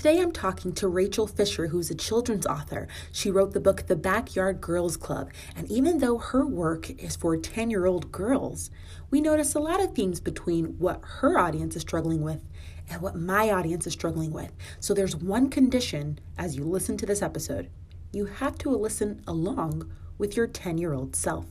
Today 0.00 0.22
I'm 0.22 0.32
talking 0.32 0.72
to 0.76 0.88
Rachel 0.88 1.26
Fisher, 1.26 1.66
who's 1.66 1.90
a 1.90 1.94
children's 1.94 2.46
author. 2.46 2.88
She 3.12 3.30
wrote 3.30 3.52
the 3.52 3.60
book 3.60 3.86
The 3.86 3.96
Backyard 3.96 4.58
Girls 4.58 4.96
Club, 4.96 5.30
and 5.54 5.70
even 5.70 5.98
though 5.98 6.16
her 6.16 6.46
work 6.46 6.88
is 6.88 7.16
for 7.16 7.36
10 7.36 7.68
year 7.68 7.84
old 7.84 8.10
girls, 8.10 8.70
we 9.10 9.20
notice 9.20 9.54
a 9.54 9.60
lot 9.60 9.78
of 9.78 9.94
themes 9.94 10.18
between 10.18 10.78
what 10.78 11.02
her 11.02 11.38
audience 11.38 11.76
is 11.76 11.82
struggling 11.82 12.22
with 12.22 12.40
and 12.88 13.02
what 13.02 13.14
my 13.14 13.50
audience 13.50 13.86
is 13.86 13.92
struggling 13.92 14.32
with. 14.32 14.52
So 14.78 14.94
there's 14.94 15.16
one 15.16 15.50
condition 15.50 16.18
as 16.38 16.56
you 16.56 16.64
listen 16.64 16.96
to 16.96 17.04
this 17.04 17.20
episode 17.20 17.68
you 18.10 18.24
have 18.24 18.56
to 18.56 18.70
listen 18.70 19.22
along 19.26 19.92
with 20.16 20.34
your 20.34 20.46
10 20.46 20.78
year 20.78 20.94
old 20.94 21.14
self. 21.14 21.44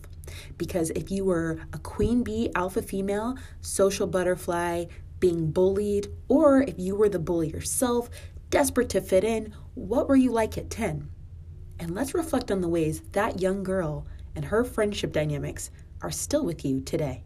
Because 0.57 0.89
if 0.95 1.11
you 1.11 1.23
were 1.23 1.59
a 1.71 1.77
queen 1.77 2.23
bee, 2.23 2.49
alpha 2.55 2.81
female, 2.81 3.37
social 3.61 4.07
butterfly, 4.07 4.85
being 5.19 5.51
bullied, 5.51 6.07
or 6.27 6.61
if 6.61 6.79
you 6.79 6.95
were 6.95 7.09
the 7.09 7.19
bully 7.19 7.49
yourself, 7.49 8.09
desperate 8.49 8.89
to 8.89 9.01
fit 9.01 9.23
in, 9.23 9.53
what 9.75 10.07
were 10.07 10.15
you 10.15 10.31
like 10.31 10.57
at 10.57 10.69
10? 10.69 11.09
And 11.79 11.95
let's 11.95 12.13
reflect 12.13 12.51
on 12.51 12.61
the 12.61 12.67
ways 12.67 13.01
that 13.11 13.41
young 13.41 13.63
girl 13.63 14.05
and 14.35 14.45
her 14.45 14.63
friendship 14.63 15.13
dynamics 15.13 15.71
are 16.01 16.11
still 16.11 16.45
with 16.45 16.65
you 16.65 16.81
today. 16.81 17.23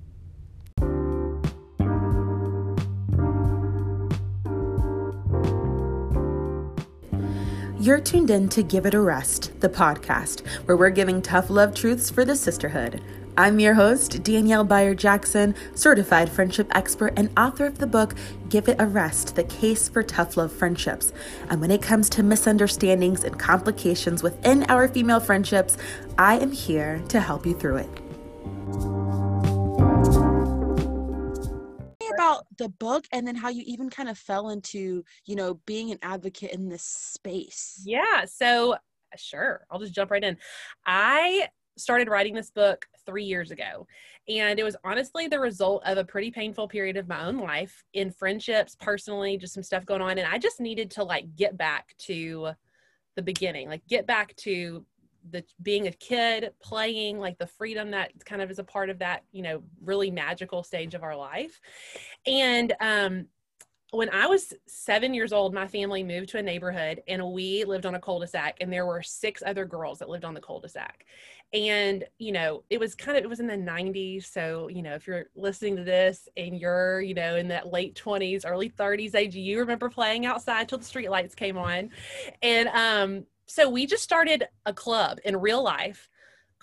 You're 7.80 8.00
tuned 8.00 8.30
in 8.30 8.48
to 8.50 8.64
Give 8.64 8.86
It 8.86 8.94
a 8.94 9.02
Rest, 9.02 9.60
the 9.60 9.68
podcast, 9.68 10.48
where 10.66 10.78
we're 10.78 10.90
giving 10.90 11.22
tough 11.22 11.50
love 11.50 11.76
truths 11.76 12.10
for 12.10 12.24
the 12.24 12.36
sisterhood. 12.36 13.02
I'm 13.36 13.60
your 13.60 13.74
host, 13.74 14.22
Danielle 14.22 14.64
Bayard 14.64 15.00
Jackson, 15.00 15.56
certified 15.74 16.30
friendship 16.30 16.68
expert 16.76 17.14
and 17.18 17.32
author 17.36 17.66
of 17.66 17.80
the 17.80 17.88
book 17.88 18.14
Give 18.50 18.70
It 18.70 18.76
a 18.80 18.86
Rest 18.86 19.36
The 19.36 19.44
Case 19.46 19.90
for 19.90 20.04
Tough 20.04 20.38
Love 20.38 20.52
Friendships. 20.52 21.12
And 21.50 21.60
when 21.60 21.72
it 21.72 21.82
comes 21.82 22.12
to 22.12 22.22
misunderstandings 22.22 23.24
and 23.24 23.40
complications 23.40 24.22
within 24.22 24.66
our 24.70 24.88
female 24.88 25.20
friendships, 25.20 25.78
I 26.16 26.38
am 26.38 26.52
here 26.52 27.02
to 27.08 27.20
help 27.20 27.48
you 27.48 27.56
through 27.56 27.78
it. 27.78 27.90
about 32.16 32.46
the 32.58 32.70
book 32.70 33.06
and 33.12 33.28
then 33.28 33.36
how 33.36 33.50
you 33.50 33.64
even 33.66 33.90
kind 33.90 34.08
of 34.08 34.18
fell 34.18 34.52
into, 34.52 35.04
you 35.26 35.36
know, 35.36 35.56
being 35.66 35.92
an 35.92 35.98
advocate 36.04 36.52
in 36.52 36.70
this 36.70 36.84
space. 36.84 37.82
Yeah. 37.84 38.26
So, 38.26 38.76
sure, 39.18 39.66
I'll 39.72 39.80
just 39.80 39.96
jump 39.96 40.12
right 40.12 40.24
in. 40.24 40.38
I 40.86 41.48
started 41.78 42.08
writing 42.08 42.34
this 42.36 42.52
book 42.52 42.86
three 43.06 43.24
years 43.24 43.52
ago. 43.52 43.88
And 44.28 44.60
it 44.60 44.64
was 44.64 44.76
honestly 44.84 45.28
the 45.28 45.40
result 45.40 45.84
of 45.86 45.98
a 45.98 46.04
pretty 46.04 46.32
painful 46.32 46.68
period 46.68 46.98
of 46.98 47.08
my 47.08 47.26
own 47.26 47.38
life 47.38 47.84
in 47.94 48.12
friendships, 48.12 48.76
personally, 48.80 49.38
just 49.38 49.54
some 49.54 49.64
stuff 49.64 49.86
going 49.86 50.02
on. 50.02 50.18
And 50.18 50.28
I 50.28 50.38
just 50.38 50.60
needed 50.60 50.92
to 50.92 51.04
like 51.04 51.36
get 51.36 51.58
back 51.58 51.96
to 52.00 52.52
the 53.16 53.22
beginning, 53.22 53.70
like 53.70 53.86
get 53.88 54.08
back 54.08 54.36
to 54.38 54.86
the 55.32 55.44
being 55.62 55.88
a 55.88 55.92
kid 55.92 56.52
playing 56.62 57.18
like 57.18 57.38
the 57.38 57.48
freedom 57.48 57.92
that 57.92 58.12
kind 58.26 58.42
of 58.42 58.52
is 58.52 58.60
a 58.60 58.64
part 58.64 58.90
of 58.90 59.00
that 59.00 59.24
you 59.32 59.42
know 59.42 59.64
really 59.82 60.12
magical 60.12 60.64
stage 60.64 60.94
of 60.94 61.04
our 61.04 61.16
life 61.16 61.62
and 62.28 62.74
um 62.82 63.26
when 63.94 64.10
I 64.10 64.26
was 64.26 64.54
seven 64.66 65.14
years 65.14 65.32
old, 65.32 65.54
my 65.54 65.68
family 65.68 66.02
moved 66.02 66.30
to 66.30 66.40
a 66.40 66.42
neighborhood 66.42 67.04
and 67.08 67.32
we 67.32 67.64
lived 67.64 67.86
on 67.86 67.94
a 67.94 68.00
cul-de-sac 68.00 68.58
and 68.60 68.74
there 68.74 68.88
were 68.88 69.04
six 69.04 69.44
other 69.46 69.66
girls 69.66 70.00
that 70.00 70.10
lived 70.10 70.26
on 70.26 70.34
the 70.34 70.42
cul-de-sac. 70.42 71.06
And, 71.54 72.04
you 72.18 72.32
know, 72.32 72.64
it 72.72 72.80
was 72.80 72.96
kind 72.96 73.18
of, 73.20 73.24
it 73.24 73.30
was 73.30 73.40
in 73.40 73.46
the 73.46 73.54
90s. 73.54 74.26
So, 74.26 74.68
you 74.68 74.82
know, 74.82 74.96
if 74.96 75.06
you're 75.06 75.26
listening 75.36 75.76
to 75.76 75.84
this 75.84 76.28
and 76.36 76.60
you're, 76.60 77.02
you 77.02 77.14
know, 77.14 77.36
in 77.36 77.48
that 77.50 77.72
late 77.72 77.94
20s, 77.94 78.44
early 78.48 78.70
30s 78.70 79.14
age, 79.14 79.36
you 79.36 79.60
remember 79.60 79.90
playing 79.90 80.26
outside 80.26 80.68
till 80.68 80.80
the 80.80 80.86
streetlights 80.86 81.36
came 81.36 81.58
on. 81.58 81.92
And 82.42 82.70
um, 82.70 83.26
so 83.46 83.70
we 83.70 83.86
just 83.86 84.04
started 84.04 84.46
a 84.66 84.74
club 84.74 85.20
in 85.24 85.38
real 85.38 85.64
life 85.64 86.10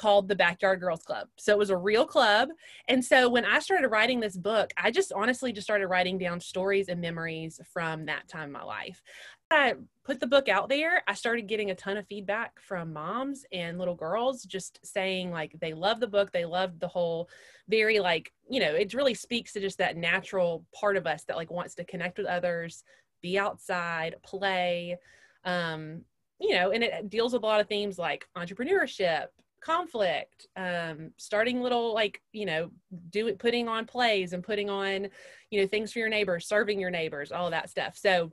called 0.00 0.28
the 0.28 0.34
Backyard 0.34 0.80
Girls 0.80 1.02
Club. 1.02 1.28
So 1.36 1.52
it 1.52 1.58
was 1.58 1.68
a 1.68 1.76
real 1.76 2.06
club. 2.06 2.48
And 2.88 3.04
so 3.04 3.28
when 3.28 3.44
I 3.44 3.58
started 3.58 3.88
writing 3.88 4.18
this 4.18 4.36
book, 4.36 4.72
I 4.78 4.90
just 4.90 5.12
honestly 5.12 5.52
just 5.52 5.66
started 5.66 5.88
writing 5.88 6.16
down 6.16 6.40
stories 6.40 6.88
and 6.88 7.02
memories 7.02 7.60
from 7.70 8.06
that 8.06 8.26
time 8.26 8.44
in 8.44 8.52
my 8.52 8.62
life. 8.62 9.02
I 9.50 9.74
put 10.04 10.18
the 10.18 10.26
book 10.26 10.48
out 10.48 10.70
there. 10.70 11.02
I 11.06 11.12
started 11.12 11.48
getting 11.48 11.70
a 11.70 11.74
ton 11.74 11.98
of 11.98 12.06
feedback 12.06 12.58
from 12.62 12.94
moms 12.94 13.44
and 13.52 13.78
little 13.78 13.94
girls 13.94 14.44
just 14.44 14.80
saying 14.82 15.32
like 15.32 15.54
they 15.60 15.74
love 15.74 16.00
the 16.00 16.06
book. 16.06 16.32
They 16.32 16.46
loved 16.46 16.80
the 16.80 16.88
whole 16.88 17.28
very 17.68 18.00
like, 18.00 18.32
you 18.48 18.60
know, 18.60 18.74
it 18.74 18.94
really 18.94 19.14
speaks 19.14 19.52
to 19.52 19.60
just 19.60 19.76
that 19.78 19.98
natural 19.98 20.64
part 20.72 20.96
of 20.96 21.06
us 21.06 21.24
that 21.24 21.36
like 21.36 21.50
wants 21.50 21.74
to 21.74 21.84
connect 21.84 22.16
with 22.16 22.26
others, 22.26 22.84
be 23.20 23.38
outside, 23.38 24.14
play. 24.22 24.96
Um, 25.44 26.02
you 26.40 26.54
know, 26.54 26.70
and 26.70 26.82
it 26.82 27.10
deals 27.10 27.34
with 27.34 27.42
a 27.42 27.46
lot 27.46 27.60
of 27.60 27.68
themes 27.68 27.98
like 27.98 28.26
entrepreneurship, 28.34 29.26
conflict 29.60 30.46
um 30.56 31.10
starting 31.18 31.60
little 31.60 31.92
like 31.92 32.22
you 32.32 32.46
know 32.46 32.70
do 33.10 33.26
it 33.28 33.38
putting 33.38 33.68
on 33.68 33.84
plays 33.84 34.32
and 34.32 34.42
putting 34.42 34.70
on 34.70 35.08
you 35.50 35.60
know 35.60 35.66
things 35.66 35.92
for 35.92 35.98
your 35.98 36.08
neighbors 36.08 36.46
serving 36.46 36.80
your 36.80 36.90
neighbors 36.90 37.32
all 37.32 37.50
that 37.50 37.70
stuff. 37.70 37.96
So 37.96 38.32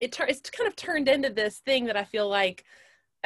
it 0.00 0.18
it's 0.28 0.50
kind 0.50 0.68
of 0.68 0.76
turned 0.76 1.08
into 1.08 1.30
this 1.30 1.58
thing 1.60 1.86
that 1.86 1.96
i 1.96 2.04
feel 2.04 2.28
like 2.28 2.64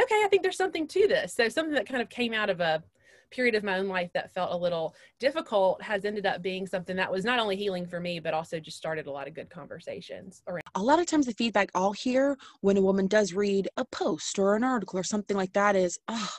okay 0.00 0.22
i 0.25 0.28
think 0.28 0.43
there's 0.43 0.56
something 0.56 0.87
to 0.87 1.09
this. 1.09 1.34
So 1.34 1.48
something 1.48 1.75
that 1.75 1.88
kind 1.88 2.03
of 2.03 2.09
came 2.09 2.32
out 2.32 2.50
of 2.50 2.60
a 2.60 2.82
period 3.31 3.54
of 3.54 3.62
my 3.62 3.78
own 3.78 3.87
life 3.87 4.10
that 4.12 4.32
felt 4.34 4.53
a 4.53 4.56
little 4.56 4.94
difficult 5.21 5.81
has 5.82 6.04
ended 6.04 6.27
up 6.27 6.42
being 6.42 6.66
something 6.66 6.97
that 6.97 7.10
was 7.10 7.25
not 7.25 7.38
only 7.38 7.56
healing 7.56 7.87
for 7.87 8.00
me 8.00 8.19
but 8.19 8.34
also 8.34 8.59
just 8.59 8.77
started 8.77 9.06
a 9.06 9.10
lot 9.10 9.28
of 9.28 9.34
good 9.34 9.48
conversations 9.48 10.42
around 10.48 10.62
a 10.75 10.82
lot 10.82 10.98
of 10.98 11.06
times 11.06 11.27
the 11.27 11.32
feedback 11.34 11.71
i'll 11.75 11.92
hear 11.92 12.37
when 12.60 12.77
a 12.77 12.82
woman 12.82 13.06
does 13.06 13.32
read 13.32 13.69
a 13.77 13.84
post 13.84 14.38
or 14.38 14.56
an 14.56 14.65
article 14.65 14.98
or 14.98 15.04
something 15.04 15.37
like 15.37 15.53
that 15.53 15.77
is 15.77 15.98
oh 16.09 16.31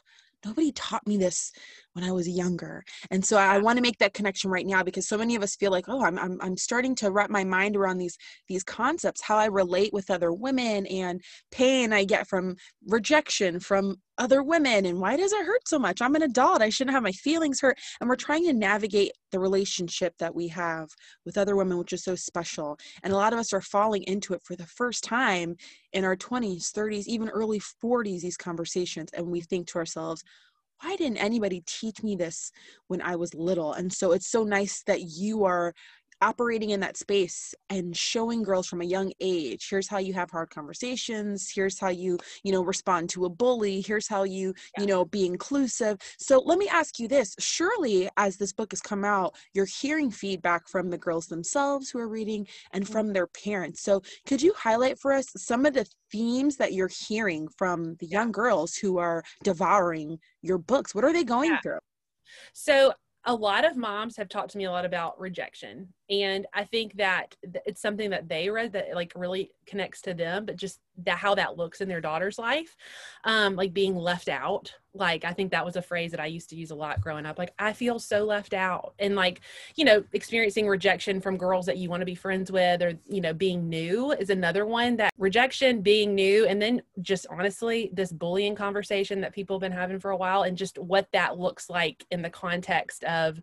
nobody 0.46 0.72
taught 0.72 1.06
me 1.07 1.18
this 1.18 1.52
when 1.94 2.06
I 2.06 2.12
was 2.12 2.28
younger. 2.28 2.84
And 3.09 3.24
so 3.24 3.38
I 3.38 3.57
want 3.57 3.78
to 3.78 3.81
make 3.81 3.97
that 4.00 4.13
connection 4.13 4.50
right 4.50 4.66
now 4.66 4.84
because 4.84 5.07
so 5.07 5.18
many 5.18 5.35
of 5.35 5.44
us 5.44 5.56
feel 5.56 5.72
like, 5.72 5.85
oh, 5.88 6.03
I'm, 6.03 6.18
I'm, 6.18 6.38
I'm 6.41 6.57
starting 6.57 6.96
to 6.96 7.12
wrap 7.12 7.29
my 7.29 7.44
mind 7.44 7.75
around 7.75 7.97
these, 7.97 8.18
these 8.47 8.63
concepts, 8.63 9.22
how 9.22 9.38
I 9.38 9.46
relate 9.46 9.94
with 9.94 10.09
other 10.09 10.31
women 10.31 10.85
and 10.88 11.22
pain 11.52 11.94
I 11.94 12.03
get 12.03 12.28
from 12.28 12.56
rejection 12.88 13.59
from 13.59 13.97
other 14.18 14.44
women. 14.44 14.85
And 14.85 15.00
why 15.00 15.18
does 15.18 15.34
it 15.34 15.46
hurt 15.46 15.68
so 15.68 15.79
much? 15.79 16.02
I'm 16.02 16.16
an 16.16 16.22
adult. 16.22 16.62
I 16.62 16.69
shouldn't 16.69 16.94
have 16.94 17.03
my 17.03 17.12
feelings 17.12 17.59
hurt. 17.59 17.79
And 18.00 18.09
we're 18.09 18.16
trying 18.16 18.46
to 18.46 18.53
navigate 18.53 19.12
the 19.31 19.40
relationship 19.40 20.13
that 20.19 20.35
we 20.35 20.47
have 20.50 20.90
with 21.25 21.38
other 21.38 21.56
women, 21.56 21.78
which 21.78 21.94
is 21.94 22.03
so 22.03 22.16
special. 22.16 22.78
And 23.03 23.12
a 23.12 23.16
lot 23.16 23.34
of 23.34 23.40
us 23.40 23.52
are 23.52 23.62
falling 23.62 24.03
into 24.03 24.34
it 24.34 24.41
for 24.44 24.56
the 24.56 24.66
first 24.66 25.03
time 25.03 25.56
in 25.94 26.06
our 26.06 26.16
20s, 26.16 26.72
30s, 26.72 27.08
even 27.08 27.29
early 27.29 27.59
40s, 27.59 28.22
these 28.22 28.38
conversations. 28.38 29.09
And 29.13 29.28
we 29.28 29.41
think 29.41 29.68
to 29.68 29.79
ourselves, 29.79 30.23
why 30.81 30.96
didn't 30.96 31.18
anybody 31.18 31.64
teach 31.66 32.03
me 32.03 32.16
this 32.16 32.52
when 32.88 33.02
I 33.02 33.16
was 33.16 33.34
little? 33.34 33.74
And 33.74 33.92
so 33.92 34.12
it's 34.12 34.30
so 34.30 34.44
nice 34.44 34.84
that 34.88 35.02
you 35.02 35.44
are 35.46 35.74
operating 36.22 36.72
in 36.72 36.80
that 36.80 36.98
space 36.98 37.54
and 37.70 37.96
showing 37.96 38.44
girls 38.44 38.68
from 38.68 38.82
a 38.82 38.86
young 38.86 39.12
age 39.20 39.68
here's 39.70 39.88
how 39.88 39.98
you 39.98 40.14
have 40.14 40.30
hard 40.30 40.50
conversations. 40.50 41.52
Here's 41.54 41.80
how 41.80 41.90
you 41.90 42.18
you 42.44 42.52
know 42.52 42.64
respond 42.64 43.09
to 43.12 43.26
a 43.26 43.30
bully. 43.30 43.82
Here's 43.82 44.08
how 44.08 44.24
you 44.24 44.54
yeah. 44.78 44.82
you 44.82 44.88
know 44.88 45.06
be 45.06 45.26
inclusive. 45.26 45.98
So 46.18 46.40
let 46.40 46.58
me 46.58 46.68
ask 46.68 47.00
you 47.00 47.08
this 47.08 47.36
surely 47.40 48.09
as 48.18 48.38
this 48.38 48.54
book 48.54 48.72
has 48.72 48.82
come 48.82 49.04
out 49.06 49.36
you're 49.54 49.66
hearing 49.66 50.12
feedback 50.12 50.68
from 50.68 50.90
the 50.90 50.98
girls 50.98 51.28
themselves 51.28 51.90
who 51.90 52.00
are 52.00 52.08
reading 52.08 52.48
and 52.74 52.84
mm-hmm. 52.84 52.92
from 52.92 53.14
their 53.14 53.28
parents. 53.28 53.82
So 53.82 54.02
could 54.26 54.42
you 54.42 54.53
highlight 54.58 55.00
for 55.00 55.14
us 55.14 55.28
some 55.38 55.66
of 55.66 55.74
the 55.74 55.86
themes 56.12 56.58
that 56.58 56.74
you're 56.74 56.90
hearing 57.08 57.48
from 57.58 57.96
the 58.00 58.08
young 58.08 58.32
girls 58.32 58.76
who 58.76 58.98
are 58.98 59.24
devouring 59.44 60.20
your 60.42 60.58
books? 60.58 60.94
What 60.94 61.03
are 61.03 61.14
they 61.14 61.24
going 61.24 61.52
yeah. 61.52 61.62
through? 61.62 61.80
So 62.53 62.94
a 63.26 63.34
lot 63.34 63.66
of 63.66 63.78
moms 63.78 64.18
have 64.18 64.30
talked 64.30 64.52
to 64.52 64.58
me 64.58 64.66
a 64.66 64.72
lot 64.72 64.86
about 64.86 65.20
rejection 65.20 65.94
and 66.11 66.45
i 66.53 66.63
think 66.63 66.95
that 66.97 67.35
it's 67.66 67.81
something 67.81 68.09
that 68.09 68.27
they 68.27 68.49
read 68.49 68.73
that 68.73 68.94
like 68.94 69.13
really 69.16 69.51
connects 69.66 70.01
to 70.01 70.13
them 70.13 70.45
but 70.45 70.57
just 70.57 70.79
that 70.97 71.17
how 71.17 71.34
that 71.34 71.58
looks 71.58 71.81
in 71.81 71.87
their 71.87 72.02
daughter's 72.02 72.37
life 72.37 72.75
um 73.23 73.55
like 73.55 73.73
being 73.73 73.96
left 73.96 74.29
out. 74.29 74.73
Like 74.93 75.23
i 75.23 75.31
think 75.31 75.52
that 75.52 75.66
was 75.66 75.78
a 75.78 75.81
phrase 75.81 76.11
that 76.11 76.19
i 76.19 76.25
used 76.25 76.49
to 76.49 76.55
use 76.58 76.72
a 76.72 76.75
lot 76.75 76.99
growing 76.99 77.25
up 77.25 77.40
like 77.40 77.53
i 77.58 77.72
feel 77.72 77.97
so 77.97 78.25
left 78.25 78.53
out. 78.53 78.93
And 78.99 79.16
like 79.16 79.40
you 79.75 79.85
know 79.85 80.03
experiencing 80.11 80.67
rejection 80.67 81.22
from 81.22 81.37
girls 81.37 81.66
that 81.67 81.78
you 81.78 81.90
want 81.90 82.02
to 82.02 82.05
be 82.05 82.16
friends 82.16 82.52
with 82.52 82.81
or 82.81 82.93
you 83.07 83.22
know 83.22 83.34
being 83.34 83.69
new 83.69 84.11
is 84.11 84.29
another 84.29 84.66
one 84.66 84.97
that 84.97 85.14
rejection 85.17 85.81
being 85.81 86.14
new 86.14 86.46
and 86.46 86.61
then 86.61 86.81
just 87.02 87.25
honestly 87.29 87.90
this 87.93 88.11
bullying 88.11 88.55
conversation 88.55 89.22
that 89.22 89.34
people 89.34 89.55
have 89.55 89.61
been 89.61 89.72
having 89.72 89.99
for 89.99 90.11
a 90.11 90.17
while 90.17 90.43
and 90.43 90.57
just 90.57 90.78
what 90.78 91.07
that 91.14 91.40
looks 91.40 91.69
like 91.69 92.05
in 92.11 92.22
the 92.22 92.29
context 92.29 93.05
of 93.05 93.41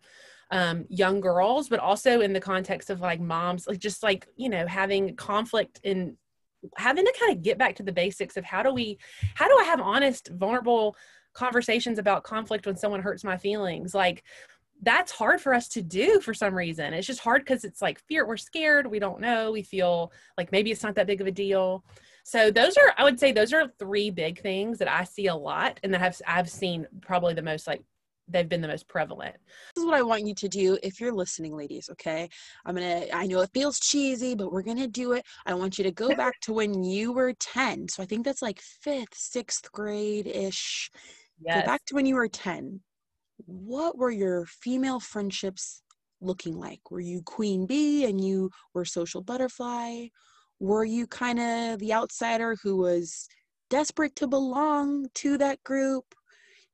um, 0.50 0.87
young 0.89 1.21
girls, 1.21 1.69
but 1.69 1.81
also 1.81 2.21
in 2.21 2.33
the 2.33 2.41
context 2.41 2.91
of 2.91 3.00
like 3.00 3.21
moms, 3.21 3.67
like 3.67 3.79
just 3.79 4.03
like, 4.03 4.27
you 4.37 4.49
know, 4.49 4.67
having 4.67 5.17
conflict 5.17 5.81
in 5.83 6.17
having 6.77 7.05
to 7.05 7.15
kind 7.21 7.37
of 7.37 7.43
get 7.43 7.59
back 7.59 7.77
to 7.77 7.83
the 7.83 7.93
basics 7.93 8.37
of 8.37 8.45
how 8.45 8.62
do 8.62 8.73
we, 8.73 8.99
how 9.35 9.47
do 9.47 9.56
I 9.61 9.65
have 9.65 9.81
honest, 9.81 10.29
vulnerable 10.29 10.97
conversations 11.33 11.99
about 11.99 12.25
conflict 12.25 12.67
when 12.67 12.77
someone 12.77 13.03
hurts 13.03 13.23
my 13.25 13.37
feelings? 13.37 13.95
Like, 13.95 14.25
that's 14.83 15.12
hard 15.12 15.41
for 15.41 15.55
us 15.55 15.69
to 15.69 15.83
do 15.83 16.21
for 16.21 16.33
some 16.33 16.55
reason. 16.55 16.95
It's 16.95 17.06
just 17.06 17.21
hard 17.21 17.43
because 17.43 17.65
it's 17.65 17.83
like 17.83 18.00
fear, 18.09 18.27
we're 18.27 18.37
scared, 18.37 18.87
we 18.87 18.99
don't 18.99 19.21
know, 19.21 19.53
we 19.53 19.62
feel 19.62 20.12
like 20.37 20.53
maybe 20.53 20.71
it's 20.71 20.83
not 20.83 20.95
that 20.95 21.06
big 21.06 21.21
of 21.21 21.27
a 21.27 21.33
deal. 21.33 21.85
So 22.25 22.50
those 22.50 22.77
are, 22.77 22.95
I 22.97 23.05
would 23.05 23.19
say, 23.19 23.33
those 23.33 23.53
are 23.53 23.73
three 23.79 24.11
big 24.11 24.41
things 24.41 24.79
that 24.79 24.89
I 24.89 25.05
see 25.05 25.27
a 25.27 25.35
lot, 25.35 25.81
and 25.83 25.93
that 25.95 26.00
have 26.00 26.21
I've 26.27 26.50
seen 26.50 26.87
probably 27.00 27.35
the 27.35 27.43
most 27.43 27.67
like 27.67 27.83
they've 28.29 28.49
been 28.49 28.61
the 28.61 28.69
most 28.69 28.89
prevalent. 28.89 29.37
This 29.75 29.83
is 29.83 29.87
what 29.87 29.97
I 29.97 30.03
want 30.03 30.27
you 30.27 30.35
to 30.35 30.49
do 30.49 30.79
if 30.83 31.01
you're 31.01 31.13
listening, 31.13 31.57
ladies. 31.57 31.89
Okay, 31.93 32.29
I'm 32.65 32.75
gonna. 32.75 33.07
I 33.13 33.27
know 33.27 33.41
it 33.41 33.51
feels 33.53 33.81
cheesy, 33.81 34.35
but 34.35 34.53
we're 34.53 34.63
gonna 34.63 34.89
do 34.89 35.13
it. 35.13 35.25
I 35.47 35.55
want 35.55 35.79
you 35.79 35.85
to 35.85 35.93
go 35.93 36.15
back 36.15 36.35
to 36.43 36.53
when 36.53 36.83
you 36.85 37.13
were 37.13 37.33
10. 37.35 37.89
So 37.89 38.03
I 38.03 38.07
think 38.07 38.25
that's 38.25 38.43
like 38.43 38.61
fifth, 38.61 39.15
sixth 39.15 39.71
grade 39.73 40.27
ish. 40.27 40.91
Yes. 41.41 41.61
Go 41.61 41.67
back 41.67 41.85
to 41.87 41.95
when 41.95 42.07
you 42.07 42.17
were 42.17 42.29
10. 42.29 42.81
What 43.47 43.97
were 43.97 44.11
your 44.11 44.47
female 44.47 45.01
friendships 45.01 45.83
looking 46.21 46.59
like? 46.59 46.91
Were 46.91 47.01
you 47.01 47.23
queen 47.23 47.67
bee 47.67 48.05
and 48.05 48.23
you 48.23 48.51
were 48.75 48.85
social 48.85 49.23
butterfly? 49.23 50.07
Were 50.61 50.85
you 50.85 51.07
kind 51.07 51.39
of 51.39 51.79
the 51.79 51.93
outsider 51.93 52.57
who 52.63 52.77
was 52.77 53.29
desperate 53.71 54.17
to 54.17 54.27
belong 54.27 55.07
to 55.15 55.39
that 55.39 55.63
group? 55.63 56.05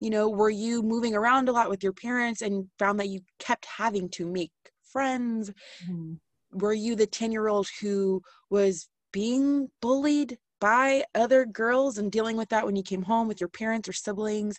You 0.04 0.10
know, 0.10 0.28
were 0.28 0.50
you 0.50 0.82
moving 0.82 1.14
around 1.16 1.48
a 1.48 1.52
lot 1.52 1.70
with 1.70 1.82
your 1.82 1.94
parents 1.94 2.42
and 2.42 2.68
found 2.78 3.00
that 3.00 3.08
you 3.08 3.20
kept 3.38 3.64
having 3.64 4.10
to 4.10 4.26
make 4.26 4.52
friends? 4.82 5.50
Mhm. 5.80 6.20
Were 6.52 6.74
you 6.74 6.94
the 6.94 7.06
10 7.06 7.32
year 7.32 7.48
old 7.48 7.68
who 7.80 8.22
was 8.50 8.88
being 9.12 9.70
bullied 9.80 10.38
by 10.60 11.04
other 11.14 11.46
girls 11.46 11.98
and 11.98 12.12
dealing 12.12 12.36
with 12.36 12.50
that 12.50 12.66
when 12.66 12.76
you 12.76 12.82
came 12.82 13.02
home 13.02 13.28
with 13.28 13.40
your 13.40 13.48
parents 13.48 13.88
or 13.88 13.94
siblings? 13.94 14.58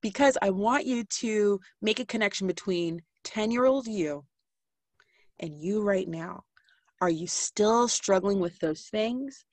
Because 0.00 0.36
I 0.42 0.50
want 0.50 0.86
you 0.86 1.04
to 1.20 1.60
make 1.82 2.00
a 2.00 2.06
connection 2.06 2.46
between 2.48 3.02
10 3.24 3.50
year 3.52 3.66
old 3.66 3.86
you 3.86 4.26
and 5.38 5.60
you 5.60 5.82
right 5.82 6.08
now. 6.08 6.44
Are 7.00 7.10
you 7.10 7.26
still 7.26 7.88
struggling 7.88 8.40
with 8.40 8.58
those 8.60 8.88
things? 8.88 9.44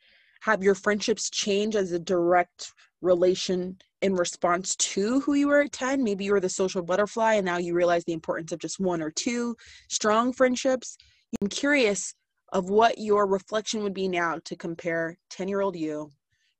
Have 0.41 0.63
your 0.63 0.75
friendships 0.75 1.29
changed 1.29 1.77
as 1.77 1.91
a 1.91 1.99
direct 1.99 2.73
relation 3.01 3.77
in 4.01 4.13
response 4.13 4.75
to 4.75 5.19
who 5.21 5.33
you 5.33 5.47
were 5.47 5.61
at 5.61 5.71
10? 5.71 6.03
Maybe 6.03 6.25
you 6.25 6.33
were 6.33 6.39
the 6.39 6.49
social 6.49 6.81
butterfly 6.81 7.35
and 7.35 7.45
now 7.45 7.57
you 7.57 7.73
realize 7.73 8.03
the 8.05 8.13
importance 8.13 8.51
of 8.51 8.59
just 8.59 8.79
one 8.79 9.01
or 9.01 9.11
two 9.11 9.55
strong 9.89 10.33
friendships. 10.33 10.97
I'm 11.41 11.49
curious 11.49 12.13
of 12.53 12.69
what 12.69 12.97
your 12.97 13.27
reflection 13.27 13.83
would 13.83 13.93
be 13.93 14.07
now 14.07 14.39
to 14.45 14.55
compare 14.55 15.17
10 15.29 15.47
year 15.47 15.61
old 15.61 15.75
you 15.75 16.11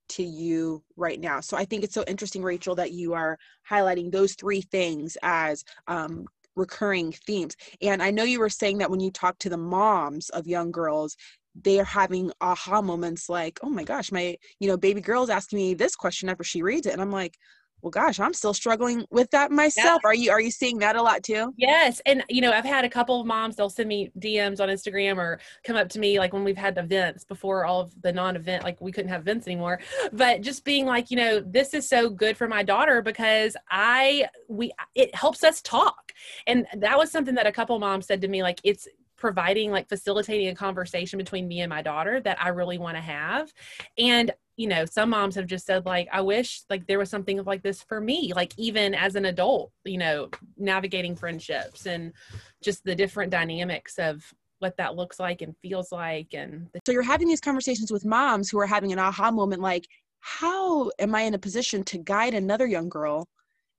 to 0.10 0.24
you 0.24 0.84
right 0.96 1.20
now. 1.20 1.42
So 1.42 1.58
I 1.58 1.66
think 1.66 1.84
it's 1.84 1.94
so 1.94 2.04
interesting, 2.08 2.44
Rachel, 2.44 2.76
that 2.76 2.92
you 2.92 3.14
are 3.14 3.38
highlighting 3.70 4.12
those 4.12 4.34
three 4.34 4.62
things 4.62 5.18
as 5.22 5.64
um, 5.88 6.26
recurring 6.56 7.12
themes. 7.12 7.56
And 7.82 8.02
I 8.02 8.12
know 8.12 8.24
you 8.24 8.40
were 8.40 8.50
saying 8.50 8.80
that 8.80 8.90
when 8.90 9.00
you 9.00 9.12
talk 9.12 9.38
to 9.40 9.50
the 9.50 9.58
moms 9.58 10.30
of 10.30 10.48
young 10.48 10.72
girls, 10.72 11.16
they 11.64 11.80
are 11.80 11.86
having 11.86 12.32
aha 12.42 12.82
moments 12.82 13.30
like, 13.30 13.60
oh 13.64 13.70
my 13.70 13.84
gosh, 13.84 14.12
my, 14.12 14.38
you 14.60 14.68
know, 14.68 14.78
baby 14.78 15.02
girl's 15.02 15.30
asking 15.30 15.58
me 15.58 15.74
this 15.74 15.96
question 15.96 16.30
after 16.30 16.44
she 16.44 16.62
reads 16.62 16.88
it. 16.88 16.94
And 16.94 17.02
I'm 17.02 17.12
like, 17.12 17.38
well 17.82 17.92
gosh, 17.92 18.20
I'm 18.20 18.34
still 18.34 18.54
struggling 18.54 19.06
with 19.12 19.30
that 19.32 19.52
myself. 19.52 20.02
Are 20.04 20.14
you 20.14 20.32
are 20.32 20.42
you 20.42 20.52
seeing 20.52 20.80
that 20.80 20.96
a 20.96 21.02
lot 21.02 21.24
too? 21.24 21.54
Yes. 21.58 22.02
And, 22.06 22.24
you 22.28 22.42
know, 22.42 22.52
I've 22.52 22.66
had 22.66 22.86
a 22.86 22.90
couple 22.90 23.22
of 23.22 23.28
moms, 23.28 23.56
they'll 23.56 23.70
send 23.70 23.88
me 23.88 24.12
DMs 24.20 24.60
on 24.60 24.70
Instagram 24.70 25.18
or 25.18 25.40
come 25.64 25.76
up 25.76 25.90
to 25.90 26.00
me 26.00 26.18
like 26.18 26.34
when 26.34 26.44
we've 26.44 26.58
had 26.58 26.78
events 26.78 27.24
before 27.24 27.66
all 27.66 27.82
of 27.82 27.94
the 28.02 28.12
non 28.12 28.36
event, 28.36 28.64
like 28.64 28.82
we 28.82 28.92
couldn't 28.92 29.12
have 29.12 29.22
events 29.22 29.48
anymore. 29.48 29.80
But 30.12 30.42
just 30.42 30.66
being 30.66 30.86
like, 30.86 31.12
you 31.12 31.18
know, 31.18 31.40
this 31.40 31.74
is 31.74 31.88
so 31.88 32.10
good 32.10 32.36
for 32.36 32.48
my 32.48 32.64
daughter 32.64 33.02
because 33.02 33.56
I, 33.70 34.28
we, 34.50 34.72
it 34.96 35.14
helps 35.14 35.44
us 35.44 35.62
talk. 35.62 36.12
And 36.48 36.66
that 36.78 36.98
was 36.98 37.12
something 37.12 37.36
that 37.36 37.46
a 37.46 37.52
couple 37.52 37.78
moms 37.80 38.08
said 38.08 38.22
to 38.22 38.28
me, 38.28 38.42
like, 38.42 38.60
it's, 38.64 38.88
providing 39.18 39.72
like 39.72 39.90
facilitating 39.90 40.48
a 40.48 40.56
conversation 40.56 41.18
between 41.18 41.48
me 41.48 41.62
and 41.62 41.70
my 41.70 41.82
daughter 41.82 42.22
that 42.22 42.42
I 42.42 42.50
really 42.50 42.78
want 42.78 42.96
to 42.96 43.02
have. 43.02 43.52
And 43.98 44.32
you 44.56 44.68
know, 44.68 44.86
some 44.86 45.12
moms 45.12 45.36
have 45.36 45.46
just 45.46 45.66
said 45.66 45.86
like 45.86 46.08
I 46.12 46.22
wish 46.22 46.62
like 46.70 46.88
there 46.88 47.00
was 47.00 47.10
something 47.10 47.44
like 47.44 47.62
this 47.62 47.84
for 47.84 48.02
me, 48.02 48.34
like 48.36 48.54
even 48.58 48.96
as 48.96 49.16
an 49.16 49.26
adult, 49.26 49.72
you 49.84 49.98
know, 49.98 50.30
navigating 50.58 51.16
friendships 51.16 51.86
and 51.86 52.14
just 52.64 52.84
the 52.84 52.96
different 52.96 53.32
dynamics 53.32 54.00
of 54.00 54.34
what 54.60 54.78
that 54.78 54.96
looks 54.96 55.20
like 55.20 55.42
and 55.42 55.56
feels 55.62 55.92
like 55.92 56.34
and 56.34 56.68
the- 56.74 56.80
So 56.88 56.92
you're 56.92 57.04
having 57.04 57.28
these 57.28 57.42
conversations 57.42 57.92
with 57.92 58.06
moms 58.06 58.50
who 58.50 58.60
are 58.60 58.66
having 58.66 58.92
an 58.92 58.98
aha 59.00 59.30
moment 59.30 59.62
like 59.62 59.86
how 60.20 60.90
am 60.98 61.14
I 61.14 61.22
in 61.22 61.36
a 61.36 61.40
position 61.40 61.84
to 61.86 62.00
guide 62.00 62.34
another 62.34 62.66
young 62.66 62.90
girl 62.90 63.28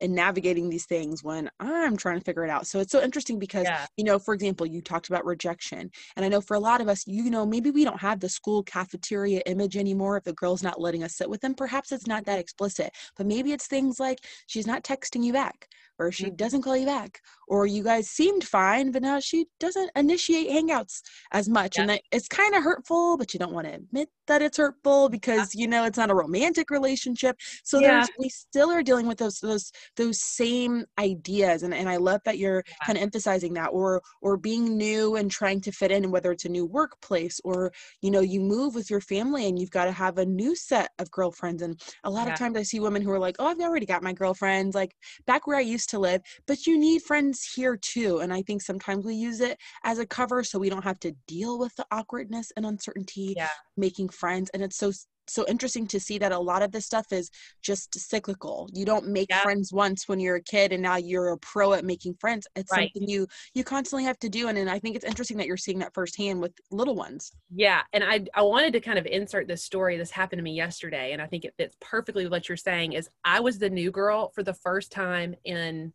in 0.01 0.15
navigating 0.15 0.69
these 0.69 0.87
things 0.87 1.23
when 1.25 1.51
I'm 1.61 1.97
trying 1.97 2.19
to 2.19 2.25
figure 2.25 2.45
it 2.45 2.51
out. 2.51 2.67
So 2.67 2.81
it's 2.81 2.93
so 2.93 3.03
interesting 3.03 3.39
because, 3.39 3.71
Yeah. 3.71 3.87
you 3.97 4.05
know, 4.05 4.19
for 4.19 4.35
example, 4.35 4.67
you 4.67 4.81
talked 4.83 5.09
about 5.09 5.25
rejection. 5.25 5.91
And 6.17 6.25
I 6.25 6.29
know 6.29 6.41
for 6.41 6.55
a 6.55 6.61
lot 6.61 6.81
of 6.81 6.89
us, 6.89 7.07
you 7.07 7.31
know, 7.31 7.45
maybe 7.47 7.71
we 7.71 7.85
don't 7.85 8.01
have 8.01 8.21
the 8.21 8.29
school 8.29 8.63
cafeteria 8.63 9.43
image 9.47 9.77
anymore. 9.77 10.17
If 10.17 10.25
the 10.25 10.33
girl's 10.33 10.63
not 10.63 10.81
letting 10.81 11.03
us 11.03 11.17
sit 11.17 11.31
with 11.31 11.41
them, 11.41 11.55
perhaps 11.55 11.93
it's 11.93 12.07
not 12.07 12.25
that 12.27 12.39
explicit, 12.39 12.95
but 13.17 13.27
maybe 13.27 13.53
it's 13.53 13.67
things 13.67 13.99
like 14.01 14.25
she's 14.47 14.67
not 14.67 14.85
texting 14.85 15.25
you 15.25 15.33
back 15.33 15.69
or 15.99 16.13
she 16.13 16.31
Mhm. 16.31 16.31
doesn't 16.31 16.63
call 16.63 16.77
you 16.77 16.87
back 16.87 17.21
or 17.49 17.67
you 17.67 17.83
guys 17.83 18.09
seemed 18.09 18.45
fine, 18.45 18.91
but 18.93 19.03
now 19.03 19.19
she 19.21 19.47
doesn't 19.59 19.91
initiate 19.97 20.49
hangouts 20.49 21.01
as 21.33 21.49
much. 21.49 21.79
And 21.79 21.89
that 21.89 22.03
it's 22.13 22.29
kind 22.29 22.55
of 22.55 22.63
hurtful, 22.63 23.17
but 23.17 23.33
you 23.33 23.39
don't 23.41 23.53
want 23.53 23.67
to 23.67 23.75
admit 23.75 24.09
that 24.27 24.43
it's 24.43 24.59
hurtful 24.59 25.09
because 25.09 25.55
you 25.55 25.67
know 25.67 25.85
it's 25.85 25.99
not 25.99 26.11
a 26.11 26.15
romantic 26.15 26.71
relationship. 26.71 27.37
So 27.65 27.81
Yeah. 27.81 28.07
we 28.19 28.29
still 28.29 28.71
are 28.71 28.83
dealing 28.83 29.07
with 29.07 29.19
those 29.19 29.39
those 29.41 29.71
those 29.97 30.21
same 30.23 30.85
ideas 30.99 31.63
and, 31.63 31.75
and 31.75 31.89
I 31.89 31.97
love 31.97 32.21
that 32.25 32.39
you're 32.39 32.65
Yeah. 32.67 32.87
kind 32.87 32.97
of 32.99 33.03
emphasizing 33.03 33.55
that 33.55 33.69
or 33.69 34.03
or 34.23 34.37
being 34.37 34.77
new 34.77 35.17
and 35.17 35.31
trying 35.31 35.61
to 35.63 35.73
fit 35.73 35.91
in 35.91 36.05
and 36.05 36.13
whether 36.13 36.33
it's 36.33 36.45
a 36.45 36.49
new 36.49 36.67
workplace 36.67 37.41
or 37.45 37.73
you 38.03 38.11
know 38.11 38.21
you 38.21 38.41
move 38.41 38.75
with 38.75 38.91
your 38.91 39.01
family 39.01 39.47
and 39.47 39.59
you've 39.59 39.71
got 39.71 39.85
to 39.87 39.93
have 39.93 40.19
a 40.19 40.27
new 40.27 40.55
set 40.55 40.91
of 40.99 41.11
girlfriends 41.11 41.63
and 41.63 41.81
a 42.05 42.11
lot 42.11 42.27
Yeah. 42.27 42.29
of 42.29 42.35
times 42.35 42.57
I 42.57 42.63
see 42.63 42.81
women 42.81 43.03
who 43.03 43.11
are 43.11 43.19
like 43.19 43.37
oh 43.39 43.47
I've 43.47 43.61
already 43.61 43.87
got 43.87 44.03
my 44.03 44.13
girlfriends 44.13 44.75
like 44.75 44.95
back 45.27 45.47
where 45.47 45.57
I 45.57 45.61
used 45.61 45.88
to 45.89 45.99
live 45.99 46.23
but 46.47 46.67
you 46.67 46.79
need 46.79 47.03
friends 47.03 47.51
here 47.55 47.77
too 47.77 48.19
and 48.19 48.33
I 48.33 48.43
think 48.43 48.63
sometimes 48.63 49.05
we 49.05 49.15
use 49.15 49.41
it 49.41 49.59
as 49.85 49.99
a 49.99 50.07
cover 50.07 50.45
so 50.45 50.59
we 50.59 50.71
don't 50.71 50.85
have 50.85 51.01
to 51.01 51.13
deal 51.27 51.59
with 51.59 51.75
the 51.77 51.87
awkwardness 51.91 52.53
and 52.57 52.67
uncertainty 52.67 53.35
yeah. 53.37 53.49
making 53.77 54.09
friends 54.09 54.51
and 54.55 54.63
it's 54.63 54.77
so 54.77 54.93
so 55.31 55.45
interesting 55.49 55.87
to 55.87 56.01
see 56.01 56.19
that 56.19 56.33
a 56.33 56.39
lot 56.39 56.63
of 56.63 56.73
this 56.73 56.87
stuff 56.87 57.07
is 57.13 57.31
just 57.63 57.99
cyclical 57.99 58.69
you 58.73 58.85
don't 58.85 59.07
make 59.09 59.29
Yeah. 59.29 59.43
friends 59.43 59.73
once 59.73 60.09
when 60.09 60.21
you're 60.21 60.37
a 60.37 60.43
kid 60.43 60.73
and 60.73 60.83
now 60.83 60.97
you're 60.97 61.29
a 61.29 61.39
pro 61.39 61.73
at 61.73 61.85
making 61.85 62.15
friends 62.21 62.47
it's 62.57 62.73
Right. 62.73 62.93
something 62.95 63.09
you 63.09 63.27
you 63.55 63.65
constantly 63.65 64.05
have 64.05 64.19
to 64.19 64.29
do 64.29 64.49
and, 64.49 64.59
and 64.59 64.71
i 64.71 64.79
think 64.79 64.97
it's 64.97 65.05
interesting 65.05 65.37
that 65.37 65.47
you're 65.47 65.57
seeing 65.57 65.79
that 65.79 65.95
firsthand 65.95 66.41
with 66.41 66.53
little 66.71 66.95
ones 66.95 67.33
Yeah, 67.51 67.83
and 67.95 68.05
I 68.05 68.27
I 68.35 68.43
wanted 68.43 68.75
to 68.75 68.81
kind 68.81 68.99
of 68.99 69.07
insert 69.07 69.49
this 69.49 69.65
story. 69.65 69.97
This 69.97 70.11
happened 70.11 70.39
to 70.39 70.43
me 70.43 70.53
yesterday, 70.55 71.13
and 71.13 71.23
I 71.23 71.27
think 71.27 71.45
it 71.47 71.55
fits 71.57 71.77
perfectly 71.81 72.25
with 72.25 72.33
what 72.33 72.49
you're 72.49 72.57
saying. 72.57 72.93
Is 72.93 73.09
I 73.25 73.41
was 73.41 73.59
the 73.59 73.71
new 73.71 73.91
girl 73.91 74.31
for 74.35 74.43
the 74.43 74.53
first 74.53 74.93
time 74.93 75.35
in 75.45 75.95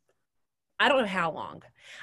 I 0.83 0.89
don't 0.89 0.99
know 0.99 1.07
how 1.07 1.31
long. 1.31 1.61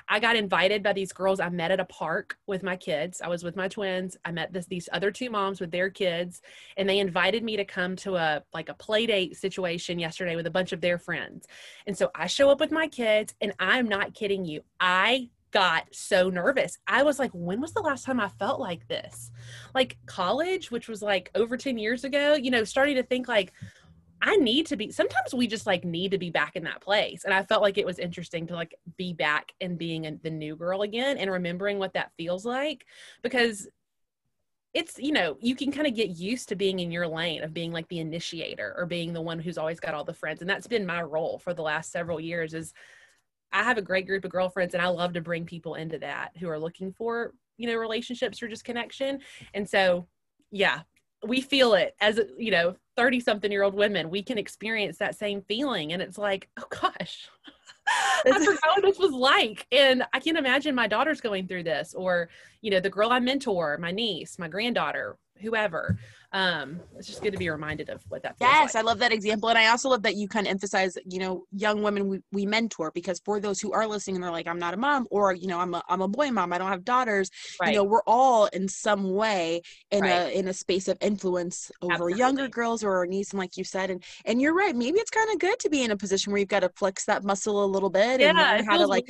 I 0.08 0.20
got 0.20 0.36
invited 0.36 0.82
by 0.82 0.94
these 0.94 1.12
girls 1.12 1.38
I 1.38 1.50
met 1.50 1.70
at 1.70 1.80
a 1.80 1.84
park 1.84 2.38
with 2.46 2.62
my 2.62 2.76
kids. 2.76 3.20
I 3.20 3.28
was 3.28 3.44
with 3.44 3.54
my 3.54 3.68
twins. 3.68 4.16
I 4.24 4.32
met 4.32 4.54
this 4.54 4.64
these 4.64 4.88
other 4.90 5.10
two 5.10 5.28
moms 5.28 5.60
with 5.60 5.70
their 5.70 5.90
kids, 5.90 6.40
and 6.78 6.88
they 6.88 6.98
invited 6.98 7.44
me 7.44 7.58
to 7.58 7.64
come 7.66 7.94
to 7.96 8.16
a 8.16 8.42
like 8.54 8.70
a 8.70 8.74
play 8.74 9.04
date 9.04 9.36
situation 9.36 9.98
yesterday 9.98 10.34
with 10.34 10.46
a 10.46 10.50
bunch 10.50 10.72
of 10.72 10.80
their 10.80 10.96
friends. 10.96 11.46
And 11.86 11.94
so 11.94 12.10
I 12.14 12.26
show 12.26 12.48
up 12.48 12.58
with 12.58 12.72
my 12.72 12.88
kids, 12.88 13.34
and 13.42 13.52
I'm 13.58 13.86
not 13.86 14.14
kidding 14.14 14.46
you. 14.46 14.62
I 14.80 15.28
got 15.50 15.84
so 15.92 16.30
nervous. 16.30 16.78
I 16.86 17.02
was 17.02 17.18
like, 17.18 17.32
when 17.34 17.60
was 17.60 17.74
the 17.74 17.82
last 17.82 18.06
time 18.06 18.18
I 18.18 18.28
felt 18.28 18.60
like 18.60 18.88
this? 18.88 19.30
Like 19.74 19.98
college, 20.06 20.70
which 20.70 20.88
was 20.88 21.02
like 21.02 21.30
over 21.34 21.56
10 21.56 21.76
years 21.76 22.04
ago, 22.04 22.34
you 22.34 22.50
know, 22.50 22.64
starting 22.64 22.96
to 22.96 23.02
think 23.02 23.28
like, 23.28 23.52
I 24.22 24.36
need 24.36 24.66
to 24.66 24.76
be 24.76 24.90
sometimes 24.90 25.34
we 25.34 25.46
just 25.46 25.66
like 25.66 25.84
need 25.84 26.10
to 26.10 26.18
be 26.18 26.30
back 26.30 26.56
in 26.56 26.64
that 26.64 26.80
place. 26.80 27.24
And 27.24 27.32
I 27.32 27.42
felt 27.42 27.62
like 27.62 27.78
it 27.78 27.86
was 27.86 27.98
interesting 27.98 28.46
to 28.48 28.54
like 28.54 28.74
be 28.96 29.12
back 29.12 29.52
and 29.60 29.78
being 29.78 30.06
a, 30.06 30.16
the 30.16 30.30
new 30.30 30.56
girl 30.56 30.82
again 30.82 31.18
and 31.18 31.30
remembering 31.30 31.78
what 31.78 31.94
that 31.94 32.12
feels 32.16 32.44
like 32.44 32.84
because 33.22 33.68
it's 34.72 34.98
you 34.98 35.12
know 35.12 35.36
you 35.40 35.56
can 35.56 35.72
kind 35.72 35.86
of 35.86 35.94
get 35.94 36.10
used 36.10 36.48
to 36.48 36.56
being 36.56 36.78
in 36.78 36.92
your 36.92 37.06
lane 37.06 37.42
of 37.42 37.52
being 37.52 37.72
like 37.72 37.88
the 37.88 37.98
initiator 37.98 38.74
or 38.76 38.86
being 38.86 39.12
the 39.12 39.20
one 39.20 39.38
who's 39.38 39.58
always 39.58 39.80
got 39.80 39.94
all 39.94 40.04
the 40.04 40.14
friends 40.14 40.40
and 40.40 40.50
that's 40.50 40.66
been 40.66 40.86
my 40.86 41.02
role 41.02 41.38
for 41.38 41.52
the 41.52 41.62
last 41.62 41.90
several 41.90 42.20
years 42.20 42.54
is 42.54 42.72
i 43.52 43.64
have 43.64 43.78
a 43.78 43.82
great 43.82 44.06
group 44.06 44.24
of 44.24 44.30
girlfriends 44.30 44.74
and 44.74 44.82
i 44.82 44.86
love 44.86 45.12
to 45.12 45.20
bring 45.20 45.44
people 45.44 45.74
into 45.74 45.98
that 45.98 46.30
who 46.38 46.48
are 46.48 46.58
looking 46.58 46.92
for 46.92 47.32
you 47.56 47.66
know 47.66 47.76
relationships 47.76 48.40
or 48.42 48.48
just 48.48 48.64
connection 48.64 49.18
and 49.54 49.68
so 49.68 50.06
yeah 50.52 50.82
we 51.26 51.40
feel 51.40 51.74
it 51.74 51.94
as 52.00 52.18
you 52.38 52.50
know 52.50 52.74
30 52.96 53.20
something 53.20 53.52
year 53.52 53.62
old 53.62 53.74
women 53.74 54.10
we 54.10 54.22
can 54.22 54.38
experience 54.38 54.98
that 54.98 55.14
same 55.14 55.42
feeling 55.42 55.92
and 55.92 56.00
it's 56.00 56.18
like 56.18 56.48
oh 56.58 56.66
gosh 56.70 57.28
I 58.26 58.44
forgot 58.44 58.60
what 58.76 58.82
this 58.82 58.98
was 58.98 59.12
like. 59.12 59.66
And 59.72 60.04
I 60.12 60.20
can't 60.20 60.38
imagine 60.38 60.74
my 60.74 60.86
daughter's 60.86 61.20
going 61.20 61.48
through 61.48 61.64
this, 61.64 61.94
or, 61.94 62.28
you 62.60 62.70
know, 62.70 62.80
the 62.80 62.90
girl 62.90 63.10
I 63.10 63.20
mentor, 63.20 63.78
my 63.78 63.90
niece, 63.90 64.38
my 64.38 64.48
granddaughter, 64.48 65.16
whoever. 65.40 65.98
um, 66.32 66.80
it's 66.96 67.08
just 67.08 67.22
good 67.22 67.32
to 67.32 67.38
be 67.38 67.50
reminded 67.50 67.88
of 67.88 68.04
what 68.08 68.22
that. 68.22 68.36
Yes, 68.40 68.74
like. 68.74 68.84
I 68.84 68.86
love 68.86 69.00
that 69.00 69.12
example, 69.12 69.48
and 69.48 69.58
I 69.58 69.66
also 69.66 69.88
love 69.88 70.02
that 70.02 70.14
you 70.14 70.28
kind 70.28 70.46
of 70.46 70.50
emphasize, 70.52 70.96
you 71.04 71.18
know, 71.18 71.44
young 71.50 71.82
women 71.82 72.08
we, 72.08 72.20
we 72.30 72.46
mentor 72.46 72.92
because 72.92 73.20
for 73.24 73.40
those 73.40 73.60
who 73.60 73.72
are 73.72 73.86
listening 73.86 74.16
and 74.16 74.24
they're 74.24 74.30
like, 74.30 74.46
I'm 74.46 74.58
not 74.58 74.72
a 74.72 74.76
mom, 74.76 75.08
or 75.10 75.32
you 75.32 75.48
know, 75.48 75.58
I'm 75.58 75.74
a 75.74 75.82
I'm 75.88 76.02
a 76.02 76.08
boy 76.08 76.30
mom, 76.30 76.52
I 76.52 76.58
don't 76.58 76.68
have 76.68 76.84
daughters. 76.84 77.30
Right. 77.60 77.70
You 77.70 77.78
know, 77.78 77.84
we're 77.84 78.04
all 78.06 78.46
in 78.46 78.68
some 78.68 79.12
way 79.12 79.62
in 79.90 80.02
right. 80.02 80.10
a 80.10 80.38
in 80.38 80.46
a 80.46 80.52
space 80.52 80.86
of 80.86 80.98
influence 81.00 81.72
over 81.82 81.94
Absolutely. 81.94 82.18
younger 82.18 82.48
girls 82.48 82.84
or 82.84 82.96
our 82.96 83.06
niece, 83.06 83.30
and 83.30 83.40
like 83.40 83.56
you 83.56 83.64
said, 83.64 83.90
and 83.90 84.02
and 84.24 84.40
you're 84.40 84.54
right. 84.54 84.76
Maybe 84.76 85.00
it's 85.00 85.10
kind 85.10 85.30
of 85.32 85.40
good 85.40 85.58
to 85.58 85.68
be 85.68 85.82
in 85.82 85.90
a 85.90 85.96
position 85.96 86.32
where 86.32 86.38
you've 86.38 86.48
got 86.48 86.60
to 86.60 86.70
flex 86.76 87.06
that 87.06 87.24
muscle 87.24 87.64
a 87.64 87.66
little 87.66 87.90
bit 87.90 88.20
yeah, 88.20 88.28
and 88.28 88.38
learn 88.38 88.64
how 88.64 88.78
to 88.78 88.86
like, 88.86 89.06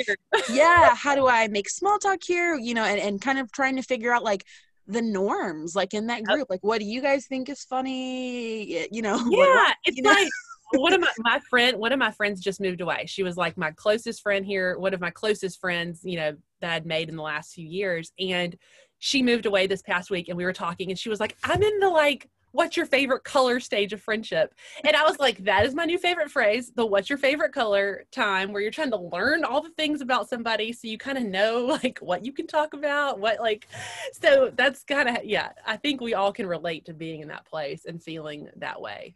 yeah, 0.51 0.95
how 0.95 1.15
do 1.15 1.27
I 1.29 1.49
make 1.49 1.69
small 1.69 1.99
talk 1.99 2.21
here? 2.25 2.55
You 2.55 2.73
know, 2.73 2.85
and 2.85 2.99
and 2.99 3.21
kind 3.21 3.39
of 3.39 3.53
trying 3.53 3.77
to 3.77 3.83
figure 3.83 4.13
out 4.13 4.25
like 4.25 4.47
the 4.93 5.03
norms 5.03 5.75
like 5.75 5.95
in 5.95 6.07
that 6.07 6.25
group 6.25 6.49
like 6.51 6.61
what 6.63 6.81
do 6.81 6.85
you 6.85 7.01
guys 7.01 7.27
think 7.27 7.49
is 7.49 7.65
funny? 7.65 8.87
You 8.91 9.03
know 9.03 9.17
yeah 9.31 9.39
what, 9.47 9.77
it's 9.85 10.01
know? 10.01 10.11
like 10.11 10.29
one 10.73 10.93
of 10.93 11.01
my, 11.01 11.11
my 11.19 11.41
friend 11.51 11.79
one 11.79 11.93
of 11.93 11.99
my 11.99 12.11
friends 12.13 12.41
just 12.41 12.61
moved 12.61 12.81
away. 12.81 13.05
She 13.07 13.23
was 13.23 13.37
like 13.37 13.57
my 13.57 13.71
closest 13.73 14.23
friend 14.23 14.45
here 14.45 14.79
one 14.79 14.95
of 14.95 15.01
my 15.01 15.11
closest 15.11 15.61
friends 15.61 16.01
you 16.05 16.17
know 16.17 16.37
that 16.61 16.73
i'd 16.73 16.87
made 16.87 17.09
in 17.09 17.17
the 17.17 17.23
last 17.23 17.55
few 17.55 17.67
years 17.67 18.13
and 18.19 18.57
she 18.99 19.23
moved 19.23 19.47
away 19.47 19.67
this 19.67 19.83
past 19.83 20.11
week 20.11 20.29
and 20.29 20.37
we 20.37 20.45
were 20.45 20.53
talking 20.53 20.91
and 20.91 20.99
she 20.99 21.09
was 21.09 21.21
like 21.21 21.37
i'm 21.45 21.63
in 21.63 21.79
the 21.79 21.89
like 21.89 22.29
what's 22.53 22.77
your 22.77 22.87
favorite 22.87 23.25
color 23.25 23.61
stage 23.61 23.93
of 23.93 24.01
friendship? 24.01 24.55
And 24.85 24.97
I 24.97 25.03
was 25.03 25.19
like, 25.19 25.39
that 25.45 25.67
is 25.67 25.75
my 25.75 25.85
new 25.85 25.99
favorite 25.99 26.31
phrase, 26.31 26.73
the 26.75 26.85
what's 26.85 27.09
your 27.09 27.19
favorite 27.19 27.53
color 27.53 28.05
time, 28.11 28.53
where 28.53 28.63
you're 28.63 28.71
trying 28.71 28.91
to 28.91 28.97
learn 28.97 29.45
all 29.45 29.63
the 29.63 29.71
things 29.71 30.01
about 30.01 30.29
somebody 30.29 30.73
so 30.73 30.89
you 30.89 30.99
kind 30.99 31.19
of 31.19 31.25
know 31.25 31.65
like 31.83 31.99
what 32.01 32.25
you 32.25 32.33
can 32.33 32.47
talk 32.47 32.75
about, 32.75 33.19
what 33.19 33.41
like, 33.41 33.67
so 34.13 34.51
that's 34.55 34.85
kind 34.85 35.09
of, 35.09 35.25
yeah, 35.25 35.51
I 35.67 35.77
think 35.77 36.01
we 36.01 36.15
all 36.15 36.33
can 36.33 36.47
relate 36.47 36.85
to 36.87 36.95
being 36.95 37.21
in 37.21 37.29
that 37.29 37.47
place 37.47 37.85
and 37.85 38.03
feeling 38.03 38.49
that 38.57 38.81
way. 38.81 39.15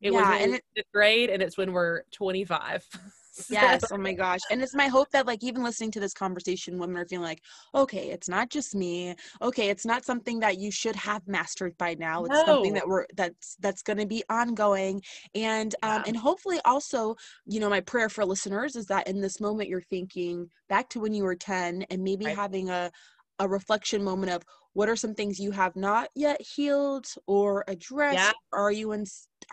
It 0.00 0.12
yeah, 0.12 0.30
was 0.30 0.42
in 0.42 0.52
and 0.52 0.60
fifth 0.76 0.92
grade 0.92 1.30
and 1.30 1.42
it's 1.42 1.56
when 1.56 1.72
we're 1.72 2.02
25. 2.12 2.86
yes. 3.50 3.90
Oh 3.92 3.98
my 3.98 4.12
gosh. 4.12 4.40
And 4.50 4.62
it's 4.62 4.74
my 4.74 4.88
hope 4.88 5.10
that 5.10 5.26
like 5.26 5.42
even 5.42 5.62
listening 5.62 5.90
to 5.92 6.00
this 6.00 6.12
conversation 6.12 6.78
women 6.78 6.96
are 6.96 7.06
feeling 7.06 7.24
like 7.24 7.42
okay 7.74 8.10
it's 8.10 8.28
not 8.28 8.50
just 8.50 8.74
me. 8.74 9.14
Okay 9.42 9.68
it's 9.68 9.86
not 9.86 10.04
something 10.04 10.40
that 10.40 10.58
you 10.58 10.70
should 10.70 10.96
have 10.96 11.26
mastered 11.26 11.76
by 11.78 11.94
now. 11.94 12.24
It's 12.24 12.34
no. 12.34 12.44
something 12.46 12.74
that 12.74 12.86
we're 12.86 13.06
that's 13.14 13.56
that's 13.60 13.82
going 13.82 13.98
to 13.98 14.06
be 14.06 14.22
ongoing. 14.30 15.02
And 15.34 15.74
um 15.82 16.02
and 16.06 16.16
hopefully 16.16 16.60
also 16.64 17.16
you 17.46 17.60
know 17.60 17.70
my 17.70 17.80
prayer 17.80 18.08
for 18.08 18.24
listeners 18.24 18.76
is 18.76 18.86
that 18.86 19.08
in 19.08 19.20
this 19.20 19.40
moment 19.40 19.68
you're 19.68 19.80
thinking 19.80 20.48
back 20.68 20.88
to 20.90 21.00
when 21.00 21.12
you 21.12 21.24
were 21.24 21.36
10 21.36 21.84
and 21.90 22.02
maybe 22.02 22.26
right. 22.26 22.36
having 22.36 22.70
a 22.70 22.90
a 23.38 23.48
reflection 23.48 24.02
moment 24.02 24.32
of 24.32 24.42
what 24.76 24.90
are 24.90 24.96
some 24.96 25.14
things 25.14 25.40
you 25.40 25.50
have 25.50 25.74
not 25.74 26.10
yet 26.14 26.38
healed 26.42 27.06
or 27.26 27.64
addressed 27.66 28.16
yeah. 28.16 28.32
are 28.52 28.70
you 28.70 28.92
in 28.92 29.04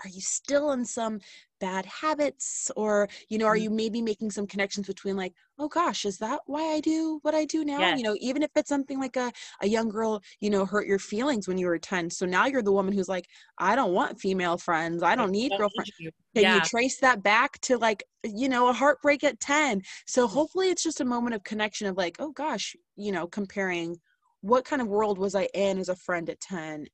are 0.03 0.09
you 0.09 0.19
still 0.19 0.73
in 0.73 0.83
some 0.83 1.17
bad 1.61 1.85
habits 1.85 2.69
or 2.75 3.07
you 3.29 3.37
know 3.37 3.45
are 3.45 3.55
mm-hmm. 3.55 3.63
you 3.63 3.69
maybe 3.69 4.01
making 4.01 4.29
some 4.29 4.45
connections 4.45 4.85
between 4.85 5.15
like 5.15 5.33
oh 5.59 5.69
gosh 5.69 6.03
is 6.03 6.17
that 6.17 6.41
why 6.45 6.73
i 6.73 6.81
do 6.81 7.19
what 7.21 7.33
i 7.33 7.45
do 7.45 7.63
now 7.63 7.79
yes. 7.79 7.97
you 7.97 8.03
know 8.03 8.17
even 8.19 8.43
if 8.43 8.49
it's 8.57 8.67
something 8.67 8.99
like 8.99 9.15
a, 9.15 9.31
a 9.61 9.67
young 9.67 9.87
girl 9.87 10.21
you 10.41 10.49
know 10.49 10.65
hurt 10.65 10.87
your 10.87 10.99
feelings 10.99 11.47
when 11.47 11.57
you 11.57 11.67
were 11.67 11.79
10 11.79 12.09
so 12.09 12.25
now 12.25 12.45
you're 12.45 12.61
the 12.61 12.71
woman 12.71 12.93
who's 12.93 13.07
like 13.07 13.27
i 13.59 13.77
don't 13.77 13.93
want 13.93 14.19
female 14.19 14.57
friends 14.57 15.03
i 15.03 15.15
don't 15.15 15.31
need 15.31 15.53
girlfriends 15.57 15.91
can 16.01 16.11
yeah. 16.35 16.55
you 16.55 16.61
trace 16.61 16.99
that 16.99 17.23
back 17.23 17.57
to 17.61 17.77
like 17.77 18.03
you 18.25 18.49
know 18.49 18.67
a 18.67 18.73
heartbreak 18.73 19.23
at 19.23 19.39
10 19.39 19.81
so 20.05 20.25
mm-hmm. 20.25 20.33
hopefully 20.33 20.67
it's 20.69 20.83
just 20.83 20.99
a 20.99 21.05
moment 21.05 21.33
of 21.33 21.45
connection 21.45 21.87
of 21.87 21.95
like 21.95 22.17
oh 22.19 22.31
gosh 22.31 22.75
you 22.97 23.13
know 23.13 23.25
comparing 23.25 23.95
what 24.43 24.65
kind 24.65 24.81
of 24.81 24.87
world 24.87 25.17
was 25.17 25.35
i 25.35 25.47
in 25.53 25.79
as 25.79 25.89
a 25.89 25.95
friend 25.95 26.29
at 26.29 26.39
10 26.39 26.85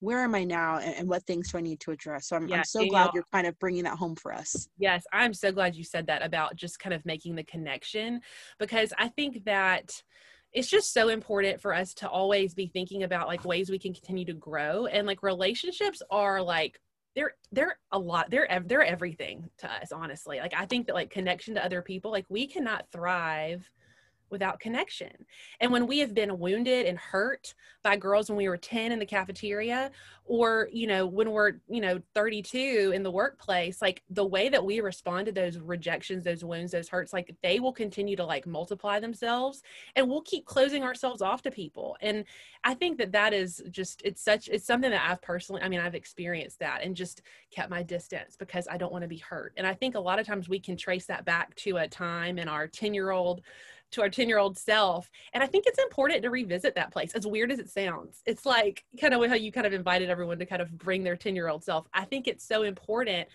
where 0.00 0.22
am 0.22 0.34
I 0.34 0.44
now 0.44 0.76
and, 0.76 0.94
and, 0.94 1.08
what 1.08 1.22
things 1.24 1.50
do 1.50 1.58
I 1.58 1.62
need 1.62 1.80
to 1.80 1.90
address? 1.90 2.28
So 2.28 2.36
I'm, 2.36 2.48
yeah, 2.48 2.58
I'm 2.58 2.64
so 2.64 2.86
glad 2.86 3.12
you're 3.14 3.24
kind 3.32 3.46
of 3.46 3.58
bringing 3.58 3.84
that 3.84 3.96
home 3.96 4.14
for 4.14 4.32
us. 4.32 4.68
Yes, 4.78 5.04
I'm 5.12 5.32
so 5.32 5.50
glad 5.50 5.74
you 5.74 5.84
said 5.84 6.06
that 6.08 6.22
about 6.22 6.54
just 6.54 6.78
kind 6.78 6.92
of 6.92 7.04
making 7.06 7.34
the 7.34 7.44
connection 7.44 8.20
because 8.58 8.92
I 8.98 9.08
think 9.08 9.44
that 9.46 10.02
it's 10.52 10.68
just 10.68 10.92
so 10.92 11.08
important 11.08 11.60
for 11.60 11.74
us 11.74 11.94
to 11.94 12.08
always 12.08 12.54
be 12.54 12.66
thinking 12.66 13.02
about 13.02 13.26
like 13.26 13.44
ways 13.44 13.70
we 13.70 13.78
can 13.78 13.92
continue 13.92 14.24
to 14.24 14.34
grow 14.34 14.86
and 14.86 15.06
like 15.06 15.22
relationships 15.22 16.02
are 16.10 16.42
like 16.42 16.80
they're 17.14 17.34
they're 17.52 17.78
a 17.92 17.98
lot 17.98 18.30
they're 18.30 18.48
they're 18.66 18.84
everything 18.84 19.48
to 19.58 19.70
us 19.70 19.90
honestly 19.92 20.38
like 20.38 20.54
i 20.56 20.64
think 20.64 20.86
that 20.86 20.94
like 20.94 21.10
connection 21.10 21.54
to 21.54 21.64
other 21.64 21.82
people 21.82 22.10
like 22.10 22.26
we 22.28 22.46
cannot 22.46 22.86
thrive 22.92 23.68
without 24.30 24.60
connection. 24.60 25.12
And 25.60 25.72
when 25.72 25.86
we 25.86 25.98
have 25.98 26.14
been 26.14 26.38
wounded 26.38 26.86
and 26.86 26.98
hurt 26.98 27.54
by 27.82 27.96
girls 27.96 28.28
when 28.28 28.36
we 28.36 28.48
were 28.48 28.56
10 28.56 28.92
in 28.92 28.98
the 28.98 29.06
cafeteria, 29.06 29.90
or, 30.24 30.68
you 30.72 30.88
know, 30.88 31.06
when 31.06 31.30
we're, 31.30 31.52
you 31.68 31.80
know, 31.80 32.00
32 32.14 32.92
in 32.94 33.02
the 33.02 33.10
workplace, 33.10 33.80
like 33.80 34.02
the 34.10 34.26
way 34.26 34.48
that 34.48 34.64
we 34.64 34.80
respond 34.80 35.26
to 35.26 35.32
those 35.32 35.58
rejections, 35.58 36.24
those 36.24 36.44
wounds, 36.44 36.72
those 36.72 36.88
hurts, 36.88 37.12
like 37.12 37.34
they 37.42 37.60
will 37.60 37.72
continue 37.72 38.16
to 38.16 38.24
like 38.24 38.46
multiply 38.46 38.98
themselves 38.98 39.62
and 39.94 40.08
we'll 40.08 40.22
keep 40.22 40.44
closing 40.44 40.82
ourselves 40.82 41.22
off 41.22 41.42
to 41.42 41.50
people. 41.50 41.96
And 42.00 42.24
I 42.64 42.74
think 42.74 42.98
that 42.98 43.12
that 43.12 43.32
is 43.32 43.62
just, 43.70 44.02
it's 44.04 44.20
such, 44.20 44.48
it's 44.48 44.66
something 44.66 44.90
that 44.90 45.08
I've 45.08 45.22
personally, 45.22 45.62
I 45.62 45.68
mean, 45.68 45.80
I've 45.80 45.94
experienced 45.94 46.58
that 46.58 46.82
and 46.82 46.96
just 46.96 47.22
kept 47.52 47.70
my 47.70 47.84
distance 47.84 48.36
because 48.36 48.66
I 48.68 48.76
don't 48.76 48.92
want 48.92 49.02
to 49.02 49.08
be 49.08 49.18
hurt. 49.18 49.52
And 49.56 49.66
I 49.66 49.74
think 49.74 49.94
a 49.94 50.00
lot 50.00 50.18
of 50.18 50.26
times 50.26 50.48
we 50.48 50.58
can 50.58 50.76
trace 50.76 51.06
that 51.06 51.24
back 51.24 51.54
to 51.56 51.76
a 51.76 51.86
time 51.86 52.38
in 52.38 52.48
our 52.48 52.66
10 52.66 52.94
year 52.94 53.10
old 53.10 53.42
to 53.92 54.02
our 54.02 54.08
10 54.08 54.28
year 54.28 54.38
old 54.38 54.58
self. 54.58 55.10
And 55.32 55.42
I 55.42 55.46
think 55.46 55.64
it's 55.66 55.78
important 55.78 56.22
to 56.22 56.30
revisit 56.30 56.74
that 56.74 56.92
place, 56.92 57.14
as 57.14 57.26
weird 57.26 57.52
as 57.52 57.58
it 57.58 57.70
sounds. 57.70 58.22
It's 58.26 58.46
like 58.46 58.84
kind 59.00 59.14
of 59.14 59.28
how 59.28 59.36
you 59.36 59.52
kind 59.52 59.66
of 59.66 59.72
invited 59.72 60.10
everyone 60.10 60.38
to 60.38 60.46
kind 60.46 60.62
of 60.62 60.76
bring 60.76 61.04
their 61.04 61.16
10 61.16 61.34
year 61.34 61.48
old 61.48 61.64
self. 61.64 61.86
I 61.92 62.04
think 62.04 62.26
it's 62.26 62.46
so 62.46 62.62
important 62.62 63.28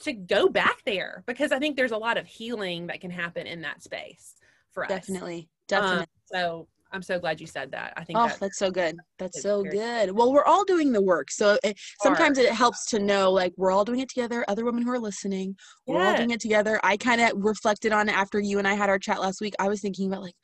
to 0.00 0.12
go 0.12 0.48
back 0.48 0.82
there 0.84 1.22
because 1.26 1.52
I 1.52 1.58
think 1.58 1.76
there's 1.76 1.92
a 1.92 1.96
lot 1.96 2.18
of 2.18 2.26
healing 2.26 2.88
that 2.88 3.00
can 3.00 3.10
happen 3.10 3.46
in 3.46 3.62
that 3.62 3.82
space 3.82 4.34
for 4.72 4.84
us. 4.84 4.90
Definitely. 4.90 5.48
Definitely. 5.68 6.00
Um, 6.00 6.06
so 6.26 6.68
I'm 6.92 7.02
so 7.02 7.18
glad 7.18 7.40
you 7.40 7.46
said 7.46 7.72
that. 7.72 7.94
I 7.96 8.04
think 8.04 8.18
oh, 8.18 8.28
that, 8.28 8.38
that's 8.38 8.58
so 8.58 8.70
good. 8.70 8.96
That's 9.18 9.42
so 9.42 9.62
good. 9.62 10.12
Well, 10.12 10.32
we're 10.32 10.44
all 10.44 10.64
doing 10.64 10.92
the 10.92 11.00
work, 11.02 11.30
so 11.30 11.58
it, 11.64 11.78
sometimes 12.02 12.38
it 12.38 12.52
helps 12.52 12.86
to 12.90 12.98
know 12.98 13.30
like 13.30 13.52
we're 13.56 13.70
all 13.70 13.84
doing 13.84 14.00
it 14.00 14.08
together. 14.08 14.44
Other 14.48 14.64
women 14.64 14.82
who 14.82 14.90
are 14.90 14.98
listening, 14.98 15.56
we're 15.86 16.02
all 16.02 16.16
doing 16.16 16.30
it 16.30 16.40
together. 16.40 16.78
I 16.82 16.96
kind 16.96 17.20
of 17.20 17.32
reflected 17.34 17.92
on 17.92 18.08
it 18.08 18.16
after 18.16 18.40
you 18.40 18.58
and 18.58 18.68
I 18.68 18.74
had 18.74 18.90
our 18.90 18.98
chat 18.98 19.20
last 19.20 19.40
week. 19.40 19.54
I 19.58 19.68
was 19.68 19.80
thinking 19.80 20.08
about 20.08 20.22
like, 20.22 20.34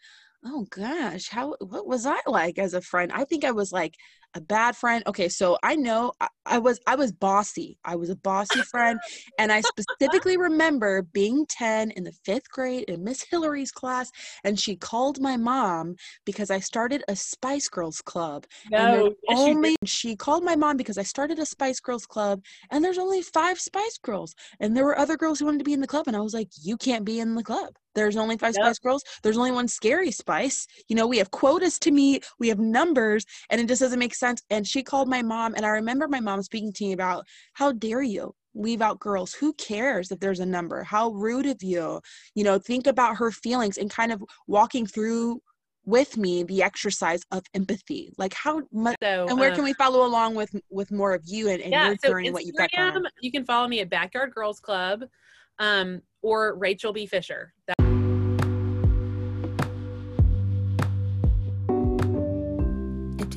oh 0.45 0.67
gosh, 0.71 1.28
how 1.28 1.57
what 1.61 1.87
was 1.87 2.07
I 2.07 2.19
like 2.26 2.59
as 2.59 2.75
a 2.75 2.81
friend? 2.81 3.12
I 3.12 3.25
think 3.25 3.45
I 3.45 3.50
was 3.50 3.73
like 3.73 3.95
a 4.35 4.40
bad 4.40 4.76
friend. 4.76 5.02
Okay, 5.06 5.28
so 5.28 5.58
I 5.62 5.76
know 5.76 6.12
I, 6.20 6.28
I, 6.47 6.58
was 6.58 6.80
I 6.87 6.97
was 6.97 7.12
bossy. 7.12 7.78
I 7.85 7.97
was 7.97 8.11
a 8.11 8.16
bossy 8.16 8.61
friend, 8.62 8.99
and 9.38 9.52
I 9.52 9.61
specifically 9.61 10.37
remember 10.37 11.02
being 11.02 11.47
ten 11.47 11.90
in 11.92 12.04
the 12.04 12.12
fifth 12.25 12.50
grade 12.50 12.85
in 12.88 13.04
Miss 13.04 13.25
Hillary's 13.28 13.73
class, 13.73 14.11
and 14.44 14.58
she 14.58 14.76
called 14.76 15.20
my 15.20 15.37
mom 15.37 15.97
because 16.25 16.50
I 16.50 16.61
started 16.61 17.02
a 17.08 17.16
Spice 17.16 17.68
Girls 17.68 18.00
club. 18.00 18.47
No, 18.70 18.78
and 18.78 19.14
yes, 19.28 19.38
only 19.38 19.76
she 19.85 20.16
called 20.16 20.44
my 20.44 20.56
mom 20.56 20.76
because 20.76 20.99
I 20.99 21.02
started 21.02 21.38
a 21.38 21.47
Spice 21.47 21.80
Girls 21.80 22.06
club, 22.06 22.42
and 22.70 22.85
there's 22.85 22.99
only 22.99 23.23
five 23.23 23.58
Spice 23.58 23.99
Girls, 23.99 24.35
and 24.61 24.76
there 24.76 24.85
were 24.85 24.99
other 24.99 25.16
girls 25.16 25.38
who 25.38 25.47
wanted 25.47 25.58
to 25.58 25.64
be 25.64 25.73
in 25.73 25.80
the 25.80 25.87
club, 25.87 26.06
and 26.06 26.16
I 26.16 26.20
was 26.20 26.35
like, 26.35 26.49
you 26.62 26.76
can't 26.76 27.04
be 27.04 27.20
in 27.20 27.35
the 27.35 27.42
club. 27.42 27.75
There's 27.99 28.17
only 28.17 28.37
five 28.37 28.55
yep. 28.57 28.64
Spice 28.64 28.78
Girls. 28.78 29.05
There's 29.23 29.38
only 29.38 29.52
one 29.52 29.69
Scary 29.69 30.11
Spice. 30.11 30.67
You 30.88 30.97
know, 30.97 31.07
we 31.07 31.19
have 31.19 31.31
quotas 31.31 31.78
to 31.81 31.90
meet. 31.90 32.26
We 32.38 32.49
have 32.49 32.59
numbers, 32.59 33.25
and 33.50 33.61
it 33.61 33.69
just 33.69 33.81
doesn't 33.81 33.99
make 33.99 34.14
sense. 34.14 34.43
And 34.50 34.67
she 34.67 34.83
called 34.83 35.09
my 35.09 35.23
mom, 35.23 35.55
and 35.55 35.67
I 35.67 35.71
remember 35.71 36.09
my 36.09 36.21
mom 36.21 36.43
speaking 36.43 36.73
to 36.75 36.85
me 36.85 36.93
about 36.93 37.26
how 37.55 37.73
dare 37.73 38.02
you 38.02 38.35
leave 38.55 38.83
out 38.83 38.99
girls 38.99 39.33
who 39.35 39.52
cares 39.55 40.11
if 40.11 40.19
there's 40.21 40.40
a 40.40 40.47
number 40.47 40.83
how 40.83 41.11
rude 41.11 41.47
of 41.47 41.62
you 41.62 42.00
you 42.35 42.43
know 42.43 42.59
think 42.59 42.87
about 42.87 43.17
her 43.17 43.31
feelings 43.31 43.78
and 43.78 43.90
kind 43.90 44.11
of 44.11 44.23
walking 44.47 44.87
through 44.87 45.40
with 45.85 46.17
me 46.17 46.43
the 46.43 46.62
exercise 46.62 47.23
of 47.31 47.43
empathy 47.55 48.12
like 48.19 48.35
how 48.35 48.62
much 48.73 48.97
so, 49.02 49.26
and 49.28 49.38
where 49.38 49.50
um, 49.50 49.55
can 49.55 49.64
we 49.64 49.73
follow 49.75 50.05
along 50.07 50.35
with 50.35 50.55
with 50.71 50.90
more 50.90 51.14
of 51.14 51.23
you 51.25 51.49
and, 51.49 51.62
and 51.62 51.73
yeah, 51.73 51.95
so 52.02 52.09
journey 52.09 52.31
what 52.31 52.45
you've 52.45 52.57
got 52.57 52.71
going 52.73 52.97
on? 52.97 53.07
you 53.21 53.31
can 53.31 53.45
follow 53.45 53.69
me 53.69 53.81
at 53.81 53.88
backyard 53.88 54.35
girls 54.35 54.61
club 54.61 55.05
um, 55.59 56.02
or 56.23 56.57
rachel 56.57 56.93
b 56.93 57.07
fisher 57.07 57.55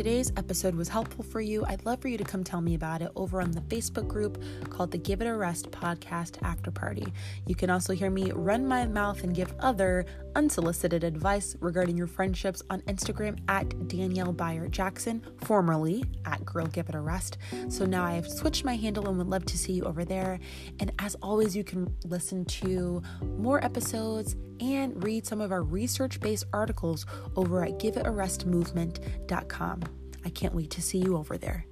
today's 0.03 0.31
episode 0.35 0.73
was 0.73 0.89
helpful 0.89 1.23
for 1.23 1.41
you, 1.41 1.63
I'd 1.67 1.85
love 1.85 2.01
for 2.01 2.07
you 2.07 2.17
to 2.17 2.23
come 2.23 2.43
tell 2.43 2.59
me 2.59 2.73
about 2.73 3.03
it 3.03 3.11
over 3.15 3.39
on 3.39 3.51
the 3.51 3.61
Facebook 3.61 4.07
group 4.07 4.41
called 4.71 4.89
the 4.89 4.97
Give 4.97 5.21
It 5.21 5.27
a 5.27 5.35
Rest 5.35 5.69
Podcast 5.69 6.41
After 6.41 6.71
Party. 6.71 7.05
You 7.45 7.53
can 7.53 7.69
also 7.69 7.93
hear 7.93 8.09
me 8.09 8.31
run 8.31 8.65
my 8.65 8.87
mouth 8.87 9.23
and 9.23 9.35
give 9.35 9.53
other 9.59 10.07
unsolicited 10.35 11.03
advice 11.03 11.55
regarding 11.59 11.97
your 11.97 12.07
friendships 12.07 12.61
on 12.69 12.81
Instagram 12.81 13.39
at 13.47 13.87
Danielle 13.87 14.33
Bayard 14.33 14.71
Jackson, 14.71 15.23
formerly 15.43 16.03
at 16.25 16.43
Girl 16.45 16.67
Give 16.67 16.87
It 16.89 16.95
a 16.95 16.99
Rest. 16.99 17.37
So 17.69 17.85
now 17.85 18.03
I 18.03 18.13
have 18.13 18.27
switched 18.27 18.65
my 18.65 18.75
handle 18.75 19.07
and 19.07 19.17
would 19.17 19.27
love 19.27 19.45
to 19.45 19.57
see 19.57 19.73
you 19.73 19.83
over 19.83 20.05
there. 20.05 20.39
And 20.79 20.91
as 20.99 21.15
always, 21.21 21.55
you 21.55 21.63
can 21.63 21.93
listen 22.05 22.45
to 22.45 23.01
more 23.37 23.63
episodes 23.63 24.35
and 24.59 25.03
read 25.03 25.25
some 25.25 25.41
of 25.41 25.51
our 25.51 25.63
research 25.63 26.19
based 26.19 26.45
articles 26.53 27.05
over 27.35 27.63
at 27.63 27.79
giveitaRestmovement.com. 27.79 29.81
I 30.23 30.29
can't 30.29 30.53
wait 30.53 30.69
to 30.71 30.81
see 30.81 30.99
you 30.99 31.17
over 31.17 31.37
there. 31.37 31.65